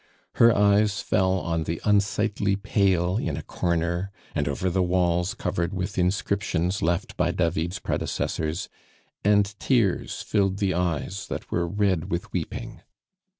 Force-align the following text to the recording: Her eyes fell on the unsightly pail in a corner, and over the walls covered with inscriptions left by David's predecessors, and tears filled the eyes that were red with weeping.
Her 0.37 0.51
eyes 0.57 0.99
fell 0.99 1.33
on 1.33 1.65
the 1.65 1.79
unsightly 1.85 2.55
pail 2.55 3.17
in 3.17 3.37
a 3.37 3.43
corner, 3.43 4.09
and 4.33 4.47
over 4.47 4.67
the 4.67 4.81
walls 4.81 5.35
covered 5.35 5.75
with 5.75 5.95
inscriptions 5.99 6.81
left 6.81 7.15
by 7.15 7.29
David's 7.29 7.77
predecessors, 7.77 8.67
and 9.23 9.53
tears 9.59 10.23
filled 10.23 10.57
the 10.57 10.73
eyes 10.73 11.27
that 11.27 11.51
were 11.51 11.67
red 11.67 12.09
with 12.09 12.33
weeping. 12.33 12.81